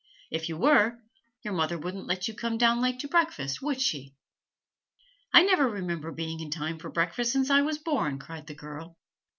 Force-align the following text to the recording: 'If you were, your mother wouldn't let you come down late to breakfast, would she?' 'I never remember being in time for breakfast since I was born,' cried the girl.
'If 0.31 0.49
you 0.49 0.57
were, 0.57 0.97
your 1.43 1.53
mother 1.53 1.77
wouldn't 1.77 2.07
let 2.07 2.27
you 2.27 2.33
come 2.33 2.57
down 2.57 2.81
late 2.81 2.99
to 3.01 3.07
breakfast, 3.07 3.61
would 3.61 3.79
she?' 3.79 4.15
'I 5.31 5.43
never 5.43 5.69
remember 5.69 6.11
being 6.11 6.39
in 6.39 6.49
time 6.49 6.79
for 6.79 6.89
breakfast 6.89 7.31
since 7.31 7.51
I 7.51 7.61
was 7.61 7.77
born,' 7.77 8.17
cried 8.17 8.47
the 8.47 8.55
girl. 8.55 8.97